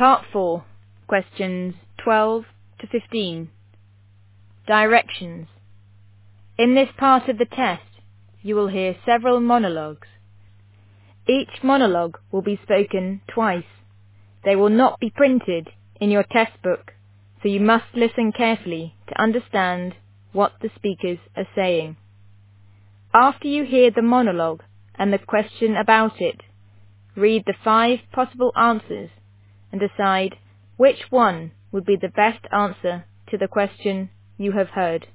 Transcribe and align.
Part 0.00 0.24
4, 0.32 0.64
questions 1.08 1.74
12 2.02 2.44
to 2.80 2.86
15. 2.86 3.50
Directions. 4.66 5.46
In 6.56 6.74
this 6.74 6.88
part 6.96 7.28
of 7.28 7.36
the 7.36 7.44
test, 7.44 7.82
you 8.40 8.54
will 8.54 8.68
hear 8.68 8.96
several 9.04 9.40
monologues. 9.40 10.08
Each 11.28 11.62
monologue 11.62 12.16
will 12.32 12.40
be 12.40 12.58
spoken 12.62 13.20
twice. 13.28 13.70
They 14.42 14.56
will 14.56 14.70
not 14.70 14.98
be 15.00 15.12
printed 15.14 15.68
in 16.00 16.10
your 16.10 16.24
test 16.32 16.52
book, 16.62 16.92
so 17.42 17.50
you 17.50 17.60
must 17.60 17.94
listen 17.94 18.32
carefully 18.32 18.94
to 19.08 19.20
understand 19.20 19.96
what 20.32 20.52
the 20.62 20.70
speakers 20.76 21.18
are 21.36 21.48
saying. 21.54 21.98
After 23.12 23.48
you 23.48 23.66
hear 23.66 23.90
the 23.90 24.00
monologue 24.00 24.62
and 24.94 25.12
the 25.12 25.18
question 25.18 25.76
about 25.76 26.22
it, 26.22 26.40
read 27.14 27.42
the 27.44 27.52
five 27.62 27.98
possible 28.14 28.52
answers 28.56 29.10
and 29.72 29.80
decide 29.80 30.36
which 30.76 31.00
one 31.10 31.52
would 31.72 31.84
be 31.84 31.96
the 32.00 32.08
best 32.08 32.44
answer 32.52 33.04
to 33.30 33.38
the 33.38 33.48
question 33.48 34.10
you 34.38 34.52
have 34.52 34.68
heard. 34.70 35.06